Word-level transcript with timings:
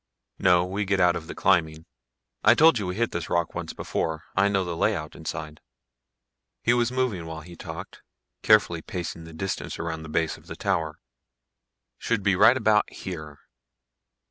"No, 0.39 0.65
we 0.65 0.83
get 0.83 0.99
out 0.99 1.15
of 1.15 1.27
the 1.27 1.35
climbing. 1.35 1.85
I 2.43 2.55
told 2.55 2.79
you 2.79 2.87
we 2.87 2.95
hit 2.95 3.11
this 3.11 3.29
rock 3.29 3.53
once 3.53 3.71
before. 3.71 4.23
I 4.35 4.47
know 4.47 4.65
the 4.65 4.75
layout 4.75 5.15
inside." 5.15 5.61
He 6.63 6.73
was 6.73 6.91
moving 6.91 7.27
while 7.27 7.41
he 7.41 7.55
talked, 7.55 8.01
carefully 8.41 8.81
pacing 8.81 9.25
the 9.25 9.31
distance 9.33 9.77
around 9.77 10.01
the 10.01 10.09
base 10.09 10.37
of 10.37 10.47
the 10.47 10.55
tower. 10.55 10.97
"Should 11.99 12.23
be 12.23 12.35
right 12.35 12.57
about 12.57 12.91
here." 12.91 13.41